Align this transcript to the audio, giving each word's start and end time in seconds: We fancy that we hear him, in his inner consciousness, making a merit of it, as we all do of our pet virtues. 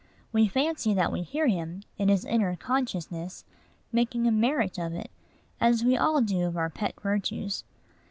We 0.33 0.47
fancy 0.47 0.95
that 0.95 1.11
we 1.11 1.21
hear 1.21 1.45
him, 1.45 1.83
in 1.99 2.09
his 2.09 2.25
inner 2.25 2.55
consciousness, 2.55 3.45
making 3.91 4.25
a 4.25 4.31
merit 4.31 4.79
of 4.79 4.95
it, 4.95 5.11
as 5.59 5.83
we 5.83 5.95
all 5.95 6.21
do 6.23 6.41
of 6.47 6.57
our 6.57 6.71
pet 6.71 6.99
virtues. 7.01 7.63